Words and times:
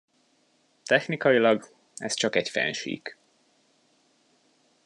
Technikailag, 0.83 1.65
ez 1.95 2.13
csak 2.13 2.35
egy 2.35 2.49
fennsík. 2.49 3.17